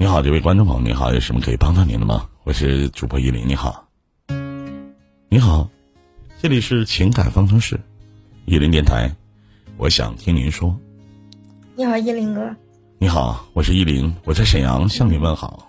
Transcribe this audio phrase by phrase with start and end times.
[0.00, 2.30] 你好，这位观众朋友，你好，有什么可以帮到您的吗？
[2.44, 3.88] 我是主播依林，你好。
[5.28, 5.68] 你好，
[6.40, 7.80] 这里是情感方程式，
[8.44, 9.10] 依林电台，
[9.76, 10.78] 我想听您说。
[11.74, 12.54] 你好，依林哥。
[12.98, 15.68] 你好，我是依林，我在沈阳向你问好。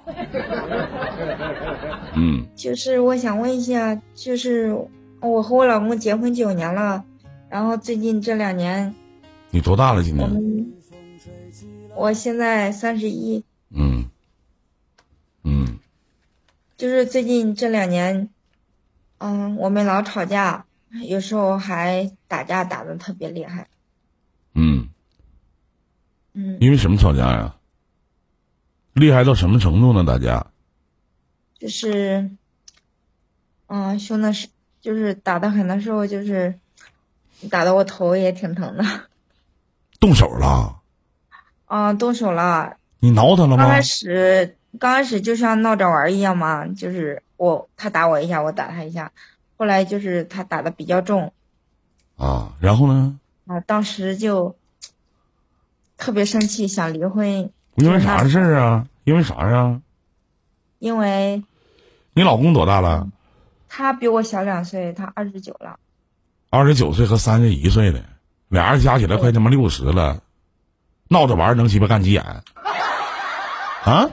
[2.14, 4.77] 嗯，就是我想问一下，就是
[5.21, 7.04] 我和我老公结婚九年了，
[7.50, 8.93] 然后最近这两年，
[9.50, 10.04] 你多大了？
[10.04, 10.71] 今年？
[11.96, 13.43] 我现在三十一。
[13.71, 14.05] 嗯。
[15.41, 15.80] 嗯，
[16.79, 18.29] 就是最近这两年，
[19.18, 20.65] 嗯，我们老吵架，
[21.10, 23.68] 有时候还打架打的特别厉害。
[24.54, 24.88] 嗯，
[26.32, 27.57] 嗯，因为什么吵架呀？
[28.93, 30.05] 厉害到什么程度呢？
[30.05, 30.47] 打架？
[31.60, 32.31] 就是，
[33.67, 34.47] 嗯，凶的是，
[34.80, 36.58] 就是打的狠的时候，就是
[37.52, 38.86] 打的我头也挺疼的。
[40.00, 40.80] 动手了？
[41.66, 42.77] 啊，动手了。
[43.00, 43.58] 你挠他了吗？
[43.58, 44.55] 刚开始。
[44.78, 49.11] 刚开始就像闹着玩一样嘛，就是我他打我一下，我打他一下，
[49.57, 51.33] 后来就是他打的比较重，
[52.17, 53.19] 啊，然后呢？
[53.47, 54.55] 啊，当时就
[55.97, 57.52] 特别生气，想离婚。
[57.75, 58.88] 因为啥事儿啊？
[59.05, 59.81] 因为啥呀？
[60.77, 61.44] 因为，
[62.13, 63.07] 你老公多大了？
[63.67, 65.79] 他比我小两岁，他二十九了。
[66.49, 68.03] 二十九岁和三十一岁的，
[68.49, 70.22] 俩人加起来快他妈六十了，
[71.07, 72.44] 闹着玩能鸡巴干急眼？
[73.83, 74.09] 啊，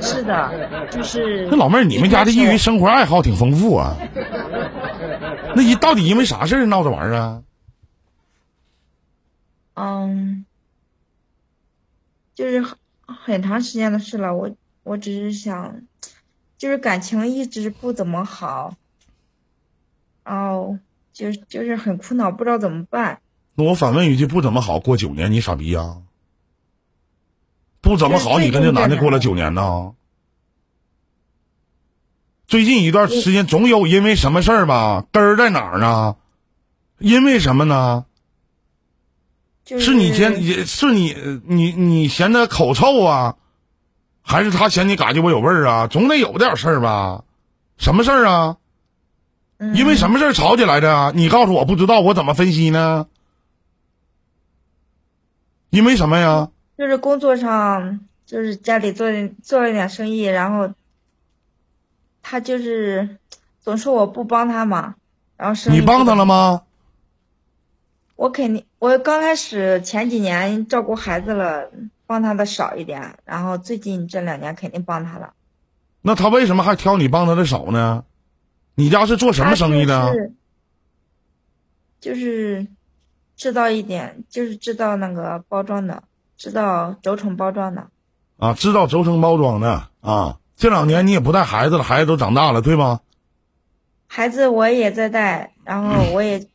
[0.00, 3.96] 是的，就是那老妹儿，你们家的业余生活爱好挺丰富啊。
[5.56, 7.42] 那一到底因为啥事儿闹着玩啊？
[9.74, 10.44] 嗯，
[12.34, 12.76] 就是很
[13.06, 14.34] 很长时间的事了。
[14.34, 14.50] 我
[14.82, 15.82] 我只是想，
[16.58, 18.74] 就是感情一直不怎么好，
[20.24, 20.78] 然后
[21.12, 23.20] 就就是很苦恼，不知道怎么办。
[23.54, 25.98] 那我反问一句，不怎么好过九年，你傻逼呀？
[27.84, 29.92] 不怎么好，你跟这男的过了九年呢？
[32.46, 35.04] 最近一段时间总有因为什么事儿吧？
[35.12, 36.16] 根儿在哪儿呢？
[36.98, 38.06] 因为什么呢？
[39.66, 41.14] 是你嫌也是你
[41.44, 43.36] 你你嫌他口臭啊，
[44.22, 45.86] 还是他嫌你嘎叽我有味儿啊？
[45.86, 47.22] 总得有点事儿吧？
[47.76, 48.56] 什么事儿啊？
[49.74, 51.12] 因为什么事儿吵起来的？
[51.14, 53.06] 你告诉我不知道，我怎么分析呢？
[55.68, 56.48] 因为什么呀？
[56.76, 59.08] 就是工作上，就是家里做
[59.42, 60.74] 做了点生意，然后
[62.22, 63.18] 他就是
[63.60, 64.96] 总说我不帮他嘛，
[65.36, 66.62] 然后你帮他了吗？
[68.16, 71.70] 我肯定，我刚开始前几年照顾孩子了，
[72.06, 75.34] 帮他的少一点，然后最近这两年肯定帮他了。
[76.00, 78.04] 那他为什么还挑你帮他的少呢？
[78.74, 80.12] 你家是做什么生意的？
[82.00, 82.66] 就是
[83.36, 86.02] 制造一点，就是制造那个包装的。
[86.36, 87.88] 知道轴承包装的，
[88.36, 90.38] 啊，知道轴承包装的啊。
[90.56, 93.00] 这两年你也不带孩子了，孩子都长大了，对吗？
[94.06, 96.48] 孩子我也在带，然后我也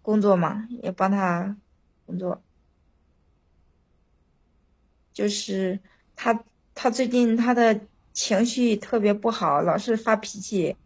[0.00, 1.56] 工作嘛，也帮他
[2.06, 2.40] 工作。
[5.12, 5.80] 就是
[6.14, 6.44] 他，
[6.74, 7.80] 他最近他的
[8.12, 10.76] 情绪特别不好，老是发脾气，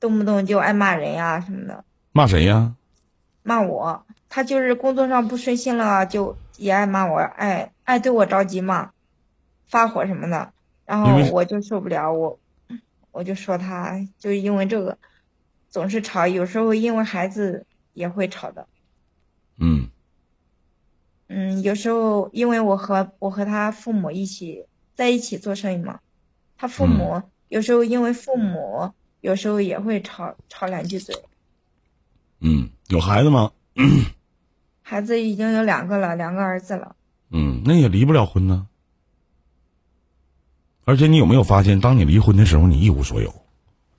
[0.00, 1.84] 动不动就爱骂人呀什么的。
[2.12, 2.74] 骂谁呀？
[3.42, 4.04] 骂我。
[4.30, 8.92] 他就是工作上不顺心了，就也爱骂我，爱爱对我着急嘛，
[9.68, 10.52] 发火什么的，
[10.86, 12.38] 然后我就受不了，我
[13.10, 14.96] 我就说他，就因为这个，
[15.68, 18.68] 总是吵，有时候因为孩子也会吵的。
[19.58, 19.88] 嗯。
[21.26, 25.98] 嗯，有时候因为我和我和他父母一起在一起做生意嘛，
[26.56, 31.16] 他父母有时候因为父母有时候也会吵吵两句嘴。
[32.38, 33.50] 嗯，有孩子吗？
[34.90, 36.96] 孩子已经有两个了，两个儿子了。
[37.30, 38.66] 嗯，那也离不了婚呢。
[40.84, 43.32] 而且你有没有发现，当你离婚的时候，你一无所有，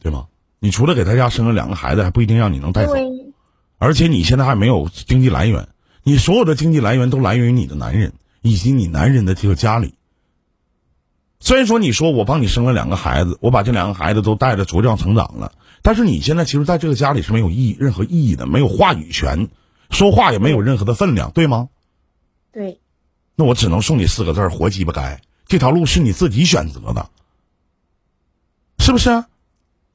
[0.01, 0.27] 对吗？
[0.59, 2.93] 你除了给他家生了两个孩子，还不一定让你能带走。
[3.77, 5.69] 而且你现在还没有经济来源，
[6.03, 9.93] 你所有的经济来源都来源于你的男人以及你男人的这个家里。
[11.39, 19.47] 虽然说你说我帮你生了两个孩子，我把这两个孩子都带着茁壮成长了，但是你现在其实在这个家里是没有意义、任何意义的，没有话语权。
[19.91, 21.69] 说话也没有任何的分量，对吗？
[22.51, 22.79] 对。
[23.35, 25.21] 那我只能送你四个字活鸡巴该。
[25.45, 27.09] 这条路是你自己选择的，
[28.79, 29.23] 是不是？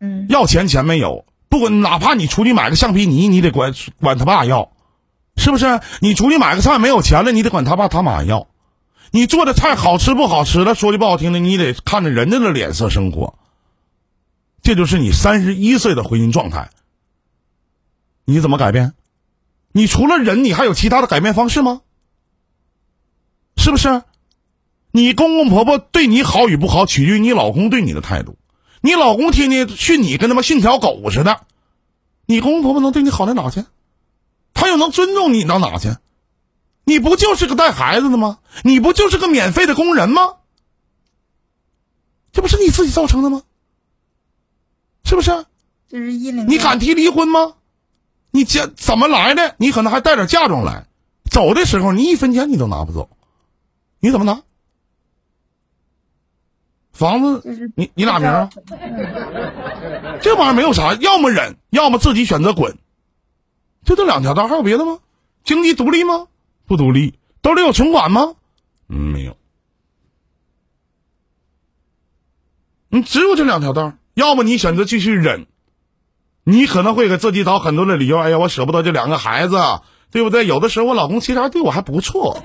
[0.00, 0.26] 嗯。
[0.28, 4.70] 要钱钱没有，不管哪怕你出去买个橡皮泥，你得管管他爸要，
[5.36, 5.80] 是不是？
[6.00, 8.46] 你出去买个菜没有钱了，你得管他爸他妈要。
[9.12, 13.38] 你做的菜好吃不好吃了，说句不好听的，你得看着人家的脸色生活。
[14.62, 16.70] 这就是你三十一岁的婚姻状态。
[18.24, 18.92] 你怎么改变？
[19.76, 21.82] 你除了忍，你还有其他的改变方式吗？
[23.58, 24.04] 是不是？
[24.90, 28.38] 你公公婆婆对你好与不好，取决于你老公对你的态度。
[28.80, 31.42] 你老公天天训你，跟他妈训条狗似的，
[32.24, 33.66] 你公公婆婆能对你好到哪去？
[34.54, 35.94] 他又能尊重你到哪去？
[36.84, 38.38] 你不就是个带孩子的吗？
[38.64, 40.36] 你不就是个免费的工人吗？
[42.32, 43.42] 这不是你自己造成的吗？
[45.04, 45.44] 是不是？
[45.86, 46.48] 这是一零。
[46.48, 47.55] 你敢提离婚吗？
[48.36, 49.54] 你家怎么来的？
[49.56, 50.86] 你可能还带点嫁妆来，
[51.30, 53.08] 走的时候你一分钱你都拿不走，
[53.98, 54.42] 你怎么拿？
[56.92, 58.50] 房子，你你俩名啊？
[60.20, 62.76] 这玩意儿没有啥，要么忍，要么自己选择滚，
[63.84, 64.98] 就这两条道，还有别的吗？
[65.42, 66.26] 经济独立吗？
[66.66, 67.18] 不独立。
[67.40, 68.34] 兜里有存款吗？
[68.88, 69.34] 嗯，没有。
[72.88, 75.46] 你只有这两条道，要么你选择继续忍，
[76.48, 78.18] 你可能会给自己找很多的理由。
[78.20, 79.58] 哎呀，我舍不得这两个孩子，
[80.12, 80.46] 对不对？
[80.46, 82.40] 有的时候我老公其实还对我还不错。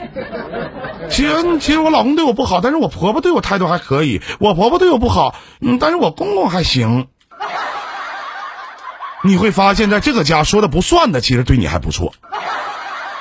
[1.11, 4.19] 其实，其实我老公对我不好，但是我婆婆对我态度还可以。
[4.39, 7.07] 我婆婆对我不好，嗯，但是我公公还行。
[9.23, 12.11] 你会发现在这个家说的不算的，其实对你还不错；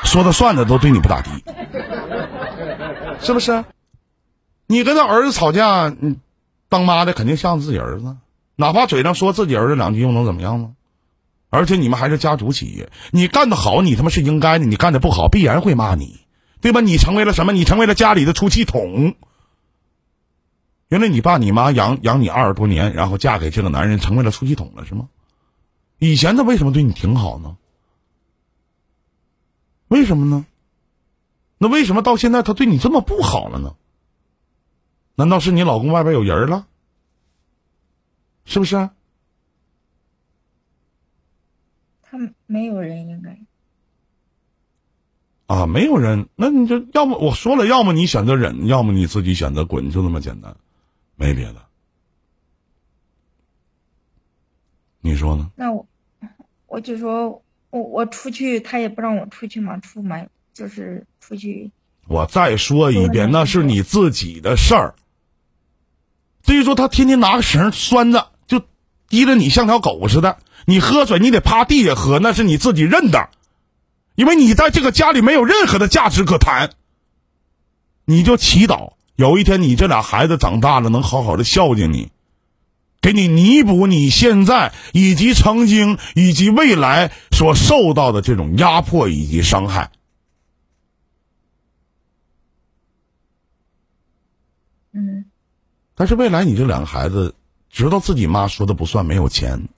[0.03, 1.31] 说的算的都对你不咋地，
[3.21, 3.67] 是不是？
[4.67, 6.17] 你跟他儿子吵架，嗯，
[6.71, 8.17] 当妈的肯定像自己儿子，
[8.60, 10.74] 哪怕嘴上说自己儿子两句，又能怎么样呢？
[11.48, 16.20] 而且你们还是家族企业，你干的好，你他妈是应该的；你干的不好，必然会骂你。
[16.60, 16.82] 对吧？
[16.82, 17.52] 你成为了什么？
[17.52, 19.14] 你成为了家里的出气筒。
[20.88, 25.08] 原来你爸你妈养养你二十多年，然后嫁给这个男人，成为了出气筒了，是吗？
[25.98, 27.56] 以前他为什么对你挺好呢？
[29.88, 30.44] 为什么呢？
[31.56, 33.74] 那为什么到现在他对你这么不好了呢？
[35.14, 36.66] 难道是你老公外边有人了？
[38.44, 38.90] 是不是？
[42.02, 43.38] 他没有人，应该。
[45.46, 50.56] 啊，没有人，那你就要么我说了，要么你选择忍，要么你自己选择滚，就那么简单，
[51.16, 51.66] 没别的。
[55.00, 55.50] 你说呢？
[55.56, 55.86] 那我，
[56.66, 61.70] 我就说我我出去，他也不让我出去嘛，出门就是出去。
[62.06, 64.94] 我再说一遍，那是你自己的事儿。
[66.42, 68.62] 至于说他天天拿个绳拴着，就
[69.08, 73.31] 提着你像条狗似的，你喝水你得趴地下喝，那是你自己认的。
[74.16, 76.72] 因为你在这个家里没有任何的价值可谈，
[78.04, 82.10] 你就祈祷有一天你这俩孩子长大了能好好的孝敬你，
[83.00, 89.90] 给你弥补你现在以及曾经以及未来所受到的这种压迫以及伤害。
[94.93, 95.30] 嗯，
[96.00, 97.35] 但是未来你这两个孩子
[97.69, 99.69] 知道自己妈说的不算，没有钱。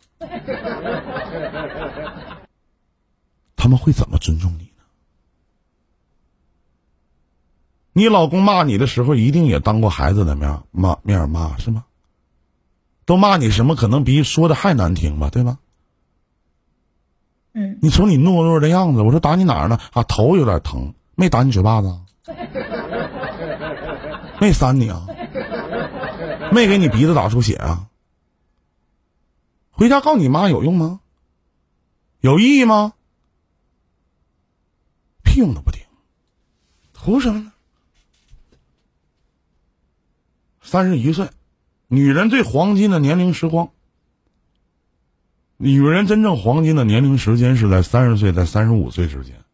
[3.56, 4.84] 他们会怎么尊重你呢？
[7.92, 11.86] 你老公骂你的时候，一定也当过孩子的面骂面骂是吗？
[13.04, 13.74] 都骂你什么？
[13.74, 15.58] 可能比说的还难听吧，对吧？
[17.52, 17.80] 嗯。
[17.82, 19.76] 你瞅你懦弱的样子，我说打你哪儿呢？
[19.92, 21.98] 啊，头有点疼，没打你嘴巴子，
[24.40, 25.04] 没扇你啊，
[26.52, 27.88] 没给你鼻子打出血啊？
[29.70, 31.00] 回家告你妈有用吗？
[32.20, 32.92] 有意义吗？
[35.24, 35.82] 屁用都不听，
[36.92, 37.52] 图什么呢？
[40.60, 41.30] 三十一岁，
[41.88, 43.70] 女人最黄金的年龄时光。
[45.56, 49.44] 女人真正黄金的年龄时间是在三十岁，在三十五岁之间。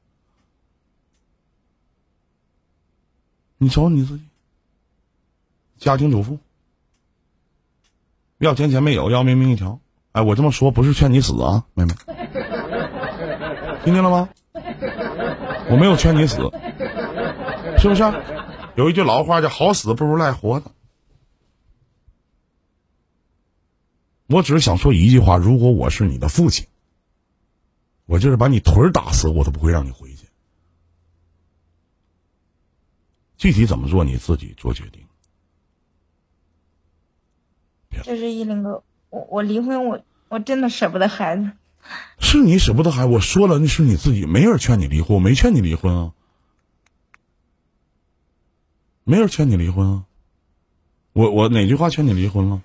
[3.59, 4.25] 你瞅你自己，
[5.76, 6.38] 家庭主妇，
[8.38, 9.80] 要钱钱没有，要命命一条。
[10.12, 11.95] 哎，我这么说不是劝你死啊，妹妹，
[13.85, 14.28] 听见了吗？
[15.71, 16.37] 我没有劝你死，
[17.78, 18.02] 是不是？
[18.75, 20.71] 有一句老话叫“好死不如赖活的”。
[24.28, 26.66] 我只是想说一句话：如果我是你的父亲，
[28.07, 30.28] 我就是把你腿儿打死，我都不会让你回去。
[33.37, 35.04] 具体怎么做，你自己做决定。
[38.02, 41.50] 这是一零哥，我我离婚，我我真的舍不得孩子。
[42.18, 46.12] 是你舍不得孩子，我说了，那是你自己，没人劝你离婚，我没劝你离婚啊，
[49.04, 50.04] 没人劝你离婚啊，
[51.12, 52.62] 我我哪句话劝你离婚了？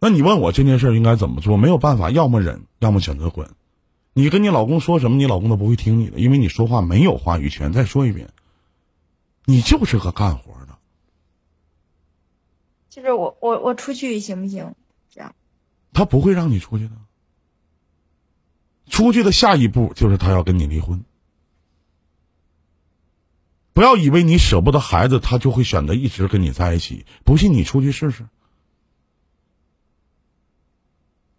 [0.00, 1.56] 那你问我这件事应该怎么做？
[1.56, 3.50] 没有办法，要么忍，要么选择滚。
[4.12, 7.72] 你跟你老公说什么，你老公都不会听你的，因为你说话没有话语权。
[7.72, 8.28] 再说一遍，
[9.44, 10.78] 你就是个干活的。
[12.94, 14.72] 就是我我我出去行不行？
[15.10, 15.34] 这样，
[15.92, 16.92] 他不会让你出去的。
[18.88, 21.04] 出去的下一步就是他要跟你离婚。
[23.72, 27.04] 不要以为你舍不得孩子，他就会选择一直跟你在一起。
[27.24, 28.28] 不信你出去试试。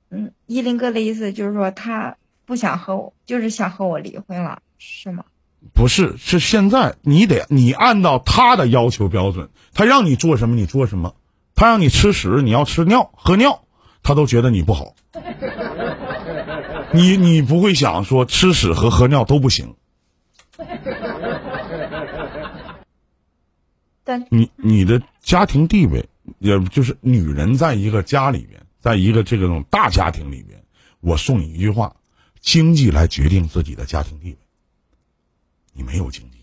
[0.09, 5.23] 嗯，依林哥的意思就是说他不想和我，就是想和我离婚了，是吗？
[5.73, 11.15] 不是，是现在你得你按照他的要求标准，他让你做什么你做什么，
[11.55, 13.63] 他让你吃屎你要吃尿喝尿，
[14.03, 14.93] 他都觉得你不好。
[16.93, 19.75] 你你不会想说吃屎和喝尿都不行。
[24.03, 26.07] 但你你的家庭地位，
[26.39, 30.63] 也就是女人在一个家里面，在一个这个种大家庭里面，
[30.99, 31.95] 我送你一句话：
[32.39, 34.37] 经济来决定自己的家庭地位。
[35.73, 36.34] 你没有经济，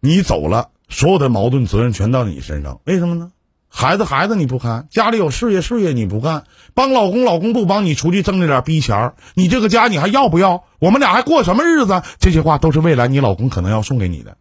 [0.00, 2.80] 你走了，所有的矛盾责任全到你身上。
[2.84, 3.30] 为什么呢？
[3.70, 10.64] 孩子孩子你不看，家里有事业事业你不干，帮老公老公不帮你出去挣那点逼钱儿，你这个家你还要不要？
[10.78, 12.02] 我们俩还过什么日子？
[12.18, 14.36] 这些话都是未来你老公可能要送给你的，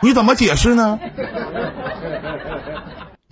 [0.00, 0.98] 你怎么解释呢？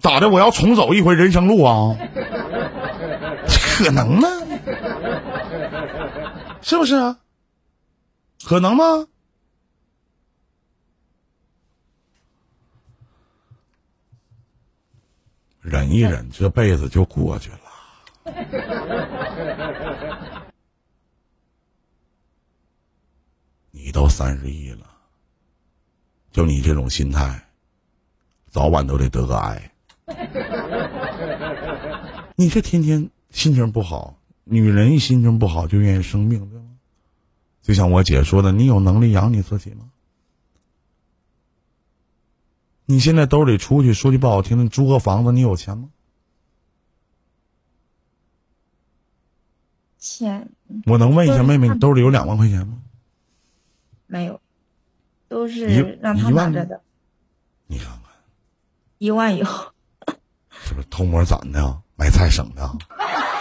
[0.02, 0.28] 咋的？
[0.28, 1.96] 我要重走一回人生路啊？
[3.78, 4.28] 可能吗？
[6.60, 7.16] 是不是啊？
[8.44, 9.06] 可能吗？
[15.66, 17.58] 忍一忍，这辈子就过去了。
[23.72, 24.86] 你都三十一了，
[26.30, 27.48] 就你这种心态，
[28.48, 29.72] 早晚都得得个癌。
[32.36, 36.66] 你这天天心情不好，女人一心情不好就愿意生病，对吗？
[37.60, 39.90] 就像我姐说的，你有能力养你自己吗？
[42.86, 45.88] 你现在兜里出去，说句不好听的，租个房子，你有钱吗？
[49.98, 50.48] 钱。
[50.86, 52.78] 我能问一下妹妹，你兜里有两万块钱吗？
[54.06, 54.40] 没有，
[55.28, 56.80] 都是让他拿着的。
[57.66, 58.02] 你看看，
[58.98, 59.44] 一万有。
[60.50, 61.64] 是不是偷摸攒的？
[61.64, 62.68] 啊买菜省的？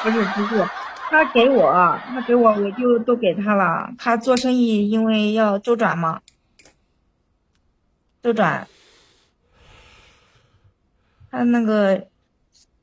[0.02, 0.66] 不 是不是，
[1.10, 1.72] 他给我，
[2.08, 3.94] 他给我，我就都给他了。
[3.98, 6.22] 他做生意，因为要周转嘛，
[8.24, 8.68] 周转。
[11.36, 12.08] 他那个，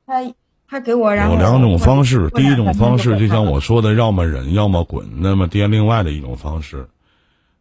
[0.05, 0.21] 他
[0.67, 2.29] 他给我，然后有两种方式。
[2.35, 5.09] 第一种方式就像我说的，要么忍，要么滚。
[5.21, 6.87] 那么，第另外的一种方式，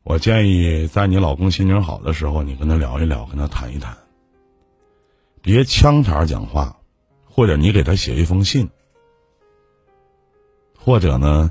[0.02, 3.96] 我建议在你老公心情好的时候，你跟他聊一聊，跟他谈一谈，
[5.40, 6.76] 别枪茬讲话，
[7.24, 8.68] 或者你给他写一封信，
[10.78, 11.50] 或者呢，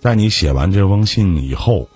[0.00, 1.88] 在你写完这封信以后，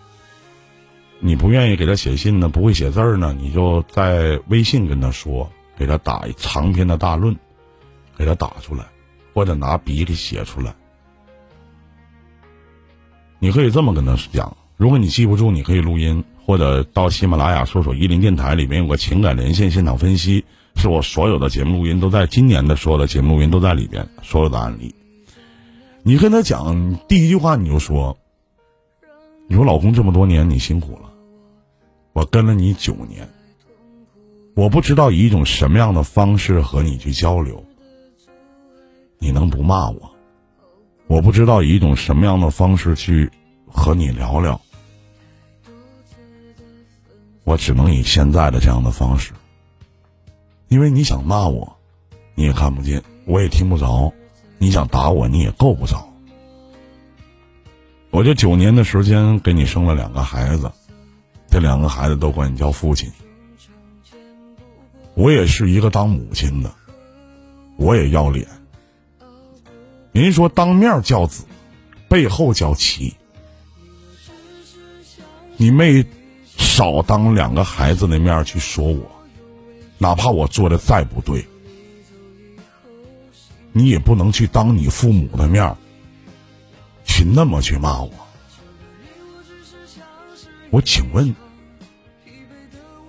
[1.19, 5.51] 你不愿意给他写信呢，不会写字儿呢，你就在微信跟他说。
[5.77, 7.37] 给他打一长篇的大论，
[8.17, 8.85] 给他打出来，
[9.35, 10.75] 或者拿笔给写出来。
[13.39, 24.95] 你可以这么跟他讲：如果你记不住，你可以录音，或者到喜马拉雅搜索“伊林电台”里面有个情感连线现场分析，是我所有的节目录音都在今年的所有的节目录音都在里边，所有的案例。
[26.03, 28.17] 你跟他讲第一句话，你就说
[29.49, 31.11] ：“你说老公这么多年你辛苦了，
[32.15, 33.29] 我跟了你九年。”
[34.57, 37.63] 我不知道以一种什么样的方式和你去交流，
[39.19, 40.11] 你能不骂我？
[41.09, 43.31] 我不知道以一种什么样的方式去
[43.67, 44.59] 和你聊聊，
[47.45, 49.35] 我只能以现在的这样的方式，
[50.69, 51.77] 因为你想骂我，
[52.35, 54.11] 你也看不见，我也听不着；
[54.57, 56.09] 你想打我，你也够不着。
[58.11, 60.73] 我这九年的时间给你生了两个孩子，
[61.51, 63.13] 这两个孩子都管你叫父亲。
[65.17, 66.71] 我也是一个当母亲的，
[67.79, 68.47] 我也要脸。
[70.13, 71.45] 人说当面叫子，
[72.07, 73.15] 背后叫妻。
[75.57, 76.05] 你没
[76.59, 79.11] 少当两个孩子的面去说我，
[79.97, 81.47] 哪怕我做的再不对，
[83.73, 85.75] 你也不能去当你父母的面
[87.07, 88.13] 去那么去骂我。
[90.69, 91.35] 我请问，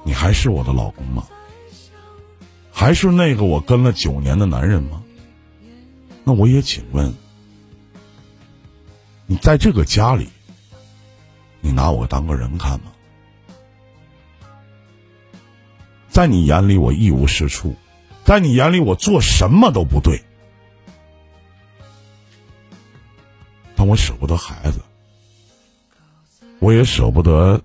[0.06, 1.28] 你还是我的老公吗？
[2.80, 5.02] 还是那个我跟了九年的男人吗？
[6.24, 7.12] 那我也请问，
[9.26, 10.30] 你在这个家里，
[11.60, 12.92] 你拿我当个人看吗？
[16.08, 17.76] 在你眼里我一无是处，
[18.24, 20.24] 在你眼里我做什么都不对，
[23.76, 24.80] 但我舍不得孩子，
[26.60, 27.60] 我也舍不得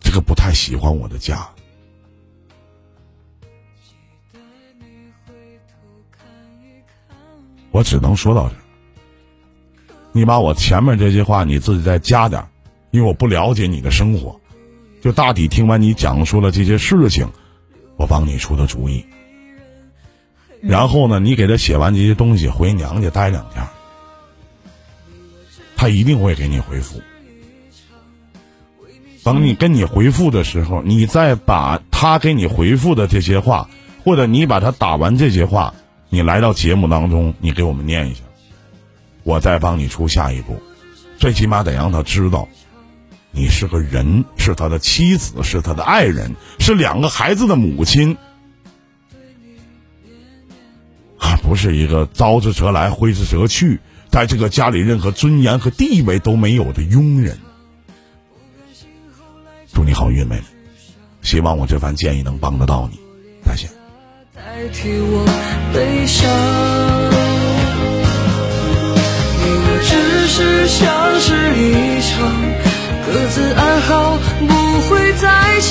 [0.00, 1.48] 这个不太喜欢我的家。
[7.72, 8.54] 我只能说到这。
[10.12, 12.46] 你把我前面这些话你自己再加点
[12.90, 14.38] 因为我不了解你的生活，
[15.00, 17.26] 就大体听完你讲述了这些事情，
[17.96, 19.04] 我帮你出的主意。
[20.60, 23.66] 然后呢，你给他写完这些东西，回娘家待两天，
[25.74, 27.00] 他一定会给你回复。
[29.24, 33.70] 等你跟你回复的时候，你再把他给你回复的这些话，
[34.04, 35.74] 或者你把他打完这些话，
[36.14, 38.20] 你来到节目当中，你给我们念一下，
[39.22, 40.62] 我再帮你出下一步。
[41.16, 42.46] 最起码得让他知道，
[43.30, 48.18] 你是个人，是他的妻子，是他的爱人，是两个孩子的母亲，
[51.16, 57.38] 啊，不是一个招之则来，挥之则去，在这个家里任何尊严和地位都没有的佣人。
[59.72, 60.42] 祝你好运，妹妹。
[61.22, 63.01] 希望我这番建议能帮得到你。
[64.44, 65.24] 代替我
[65.72, 66.28] 悲伤，
[69.38, 70.82] 你我只是相
[71.20, 72.10] 识一场，
[73.06, 74.52] 各自安好，不
[74.88, 75.28] 会再
[75.60, 75.70] 抢。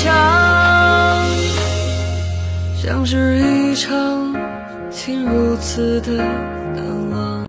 [2.82, 4.34] 相识一场，
[4.90, 6.61] 竟如此的。